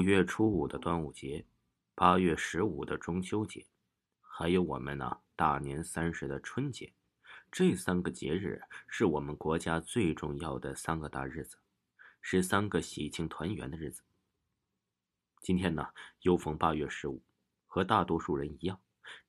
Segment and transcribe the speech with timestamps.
[0.00, 1.44] 五月初五的端午节，
[1.94, 3.66] 八月十五的中秋节，
[4.22, 6.94] 还有我们呢大年三十的春节，
[7.52, 11.58] 这三个节日是我们国家最重要的三个大日子，
[12.22, 14.02] 是三个喜庆团圆的日子。
[15.42, 15.90] 今天呢，
[16.22, 17.22] 又逢八月十五，
[17.66, 18.80] 和大多数人一样，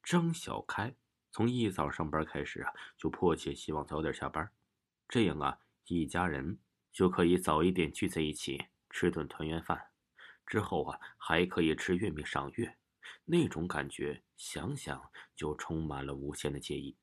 [0.01, 0.95] 张小开
[1.33, 4.49] 从一早上班开始啊，就迫切希望早点下班，
[5.09, 6.59] 这样啊，一家人
[6.93, 9.90] 就可以早一点聚在一起吃顿团圆饭。
[10.51, 12.77] 之后啊，还可以吃月饼赏月，
[13.23, 16.97] 那种感觉想想就充满了无限的惬意。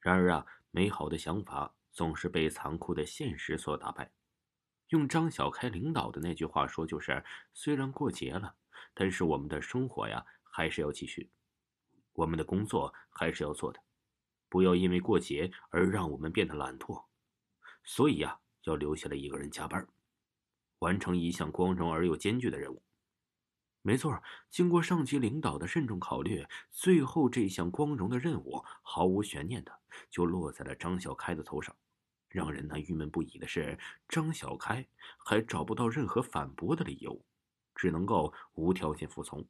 [0.00, 4.10] 然而啊，美好的想法总是被残酷的现实所打败。
[4.88, 7.22] 用张小开领导的那句话说，就是
[7.52, 8.56] 虽然过节了，
[8.94, 11.30] 但是我们的生活呀还是要继续，
[12.14, 13.78] 我们的工作还是要做的，
[14.48, 17.04] 不要因为过节而让我们变得懒惰。
[17.84, 19.86] 所以呀，要留下来一个人加班。
[20.82, 22.82] 完成一项光荣而又艰巨的任务。
[23.82, 31.74] 没错，经过上级领导的慎重考虑，最后这项光荣的任务毫无悬念的就落在了张小开的头上。
[32.28, 34.86] 让人呢郁闷不已的是，张小开
[35.18, 37.24] 还找不到任何反驳的理由，
[37.74, 39.46] 只能够无条件服从。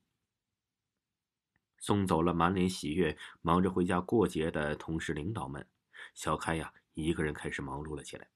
[1.79, 5.67] 送走了满脸喜悦、忙着回家过节的同事领导们，
[6.15, 8.29] 小开呀一个人开始忙碌了起来。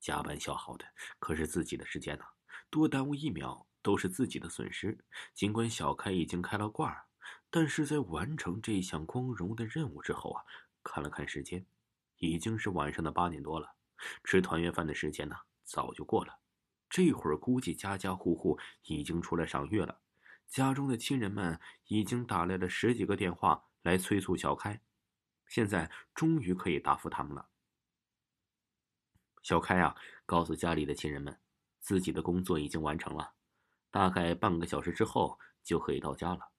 [0.00, 0.84] 加班消耗的
[1.18, 2.24] 可是自己的时间呢，
[2.70, 4.98] 多耽误一秒都是自己的损失。
[5.34, 7.06] 尽管小开已经开了挂，
[7.50, 10.42] 但是在完成这项光荣的任务之后啊，
[10.82, 11.66] 看了看时间，
[12.18, 13.74] 已经是晚上的八点多了。
[14.22, 16.38] 吃团圆饭的时间呢，早就过了。
[16.88, 20.00] 这会儿估计家家户户已经出来赏月了，
[20.46, 24.80] 家中的亲人们已经打来了十几个电话来催促小开，
[25.46, 27.48] 现在终于可以答复他们了。
[29.48, 31.40] 小开啊，告诉家里的亲人们，
[31.80, 33.32] 自己的工作已经完成了，
[33.90, 36.50] 大概半个小时之后就可以到家了。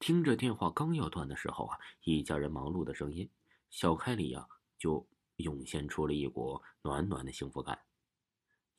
[0.00, 3.30] 听着电话刚要断的时候啊，一家人忙碌的声音，
[3.70, 5.06] 小开里呀就
[5.36, 7.78] 涌现出了一股暖暖的幸福感。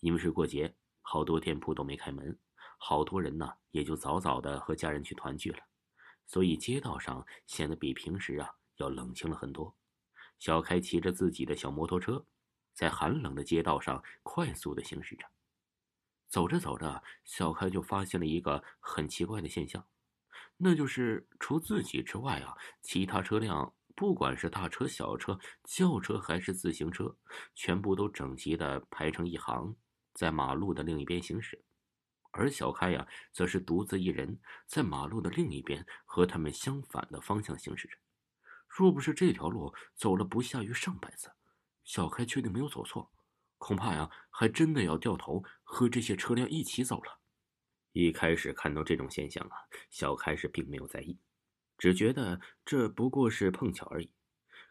[0.02, 2.38] 因为是过节，好多店铺都没开门，
[2.78, 5.60] 好多人呢也就早早的和家人去团聚了，
[6.28, 9.74] 所以街道上显得比平时啊要冷清了很多。
[10.40, 12.26] 小开骑着自己的小摩托车。
[12.76, 15.26] 在寒冷的街道上快速的行驶着，
[16.28, 19.88] 走着走着，小开就发现了一个很奇怪的现象，
[20.58, 27.16] 那就是除自己之外啊，其他车辆，不管是大车、小车、轿车还是自行车，
[27.54, 29.74] 全部都整齐的排成一行，
[30.14, 31.64] 在马路的另一边行驶，
[32.32, 34.38] 而小开呀，则是独自一人
[34.68, 37.98] 在马路的另一边和他们相反的方向行驶着。
[38.68, 41.32] 若不是这条路走了不下于上百次。
[41.86, 43.12] 小开确定没有走错，
[43.58, 47.22] 恐怕呀，还真的要掉头和这些车辆一起走了。
[47.94, 49.56] 一开始看到这种现象啊，
[49.90, 51.18] 小开是并没有在意，
[51.78, 54.12] 只觉得这不过是碰巧而已。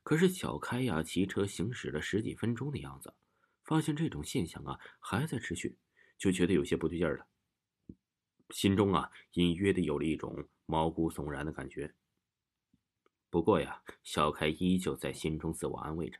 [0.02, 3.14] 可是小开呀，骑车行驶了十几分钟的样子，
[3.64, 5.78] 发现这种现象啊还在持续，
[6.18, 7.26] 就觉得有些不对劲儿了，
[8.50, 11.94] 心中啊隐约的有了一种毛骨悚然的感觉。
[13.30, 16.18] 不过呀，小开依旧在心中自我安慰着。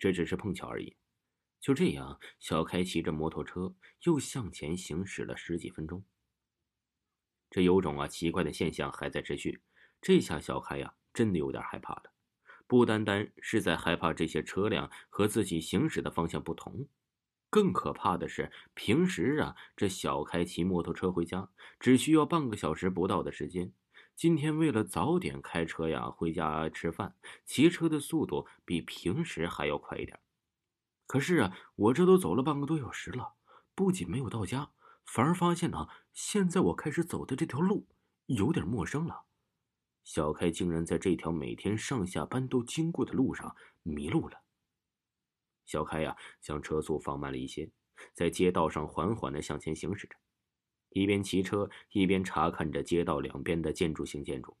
[0.00, 0.96] 这只是碰巧而已。
[1.60, 3.74] 就这样，小开骑着摩托车
[4.04, 6.02] 又向前行驶了十几分钟。
[7.50, 9.60] 这有种啊奇怪的现象还在持续。
[10.00, 12.14] 这下小开呀，真的有点害怕了。
[12.66, 16.88] 不单单是在害怕这些车辆和自己行驶的方向不同，
[17.50, 23.72] 更可怕的是，平时啊，这小开骑摩托车回家只需要半个小时不到的时间。
[24.20, 30.20] 今天为了早点开车呀，回家吃饭，骑车的速度比平时还要快一点。
[31.06, 33.32] 可是啊，我这都走了半个多小时了，
[33.74, 34.72] 不仅没有到家，
[35.06, 37.88] 反而发现呢，现在我开始走的这条路
[38.26, 39.24] 有点陌生了。
[40.04, 44.42] 小开竟然在这条每天上下班都经过的路上迷路了。
[45.64, 47.70] 小开呀，将车速放慢了一些，
[48.12, 50.14] 在街道上缓缓的向前行驶着。
[50.90, 54.56] 一边骑车一边查看着街道两边的建筑性建筑、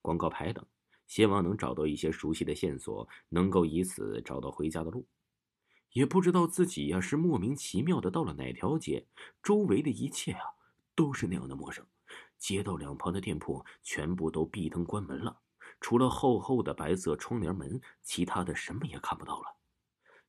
[0.00, 0.64] 广告牌等，
[1.06, 5.06] 希望能找到一些熟悉的线索，能够以此找到回家的路。
[5.92, 9.06] 也不知道自己呀是莫名其妙的到了哪条街，
[9.42, 10.40] 周围的一切啊
[10.94, 11.86] 都是那样的陌生。
[12.38, 15.40] 街道两旁的店铺全部都闭灯关门了，
[15.80, 19.56] 除了厚厚的白色窗帘门，其他的什么也看不到了。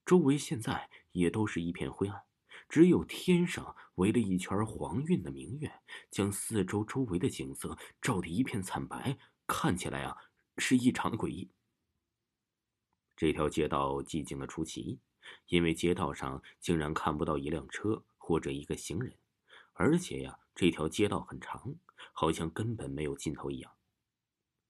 [0.05, 2.21] 周围现在也都是一片灰暗，
[2.69, 5.71] 只有天上围了一圈黄晕的明月，
[6.09, 9.17] 将四周周围的景色照得一片惨白，
[9.47, 10.17] 看起来啊
[10.57, 11.51] 是异常的诡异。
[13.15, 15.00] 这条街道寂静的出奇，
[15.47, 19.15] 因为街道上竟然看不到一辆车或者一个行人，
[19.73, 21.75] 而且呀，这条街道很长，
[22.11, 23.71] 好像根本没有尽头一样。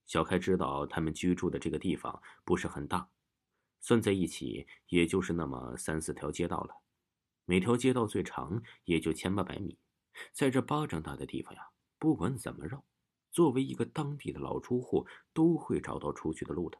[0.05, 3.09] 小开知道他们居住的这个地方不是很大。
[3.79, 6.82] 算在一起，也就是那么三四条街道了，
[7.45, 9.77] 每条街道最长也就千八百米，
[10.31, 11.69] 在这巴掌大的地方呀，
[11.99, 12.85] 不管怎么绕，
[13.31, 16.79] 作为一个当地的老住户，都会找到出去的路的。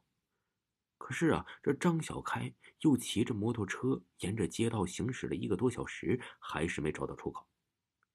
[0.98, 7.45] 可是啊，这张小开又骑着摩托车沿着街道行驶了一个多小时，还是没找到出口。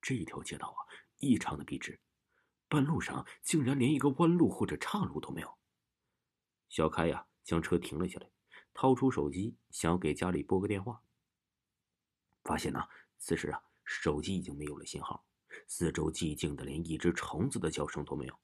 [0.00, 0.81] 这条街道啊，
[1.19, 2.00] 异常的笔直，
[2.67, 5.59] 半路上竟然连一个弯路或者岔路都没有。
[6.71, 8.31] 小开呀，将车停了下来。
[8.73, 11.03] 掏出手机，想要给家里拨个电话。
[12.49, 12.81] 发现呢，
[13.19, 15.23] 此时啊，手机已经没有了信号，
[15.67, 18.41] 四周寂静的，连一只虫子的叫声都没有。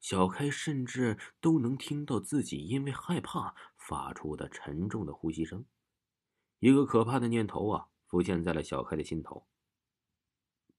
[0.00, 5.66] 小开甚至都能听到自己因为害怕发出的沉重的呼吸声。
[6.60, 9.46] 一个可怕的念头啊，浮现在了小开的心头。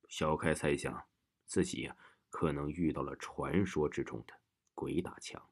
[0.10, 1.06] 小开猜想，
[1.46, 1.96] 自己呀，
[2.31, 4.34] 可能遇到了传说之中的
[4.74, 5.48] 鬼打墙。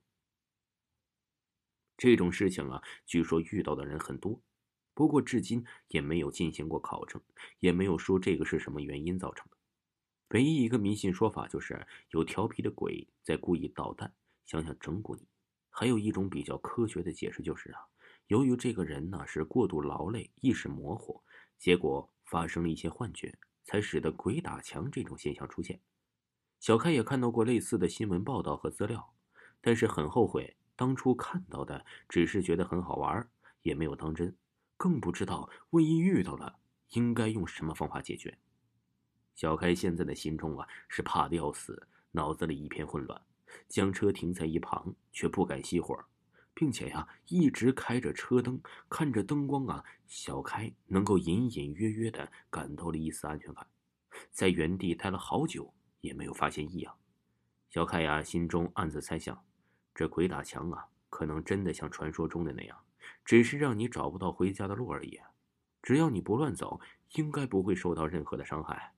[1.96, 4.42] 这种事情啊，据说遇到的人很多，
[4.94, 7.22] 不过至今也没有进行过考证，
[7.60, 9.58] 也没有说这个是什么原因造成的。
[10.30, 14.14] 唯一一个迷信说法就是有调皮的鬼在故意捣蛋，
[14.46, 15.28] 想想整蛊你。
[15.70, 17.80] 还有一种比较科学的解释就是啊，
[18.28, 21.22] 由于这个人呢是过度劳累，意识模糊，
[21.58, 25.80] 结果发生了一些幻觉，才使得鬼打墙这种现象出现。
[26.60, 29.14] 小开也看到过类似的新闻报道和资料，
[29.62, 30.56] 但是很后悔。
[30.76, 33.30] 当初看到的只是觉得很好玩，
[33.62, 34.36] 也没有当真，
[34.81, 36.57] 更不知道万一遇到了，
[36.94, 38.36] 应该用什么方法解决。
[39.36, 43.22] 小开现在的心中啊是怕的要死，脑子里一片混乱，
[43.68, 45.95] 将车停在一旁，却不敢熄火，
[46.56, 53.68] 并且呀一直开着车灯，看着灯光啊，小开能够隐隐约约的感到了一丝安全感，
[54.31, 56.98] 在原地待了好久，也没有发现异样。
[57.69, 59.45] 小开呀心中暗自猜想。
[59.94, 62.84] 这鬼打墙啊，可能真的像传说中的那样，
[63.25, 65.19] 只是让你找不到回家的路而已。
[65.81, 66.80] 只要你不乱走，
[67.13, 68.94] 应该不会受到任何的伤害。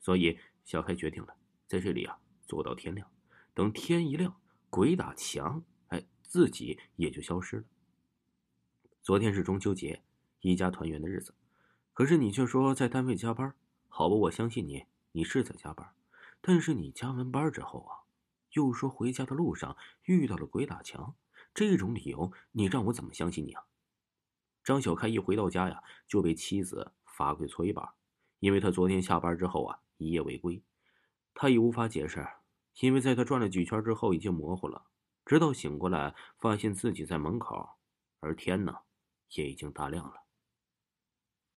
[0.00, 1.36] 所以，小开决定了，
[1.66, 3.10] 在这里啊，坐到天亮。
[3.54, 4.40] 等天一亮，
[4.70, 7.64] 鬼打墙，哎，自己也就消失了。
[9.02, 10.02] 昨天是中秋节，
[10.40, 11.34] 一家团圆的日子，
[11.92, 13.54] 可是你却说在单位加班。
[13.88, 15.90] 好吧，我相信你，你是在加班。
[16.40, 18.00] 但是你加完班之后啊。
[18.54, 21.14] 又说回家的路上遇到了鬼打墙，
[21.52, 23.64] 这种理由你让我怎么相信你啊？
[24.62, 27.88] 张小开一回到家呀，就被妻子罚跪搓衣板，
[28.38, 30.62] 因为他昨天下班之后啊一夜未归，
[31.34, 32.26] 他已无法解释，
[32.80, 34.86] 因为在他转了几圈之后已经模糊了，
[35.24, 37.70] 直到醒过来发现自己在门口，
[38.20, 38.80] 而天呢
[39.30, 40.22] 也已经大亮了。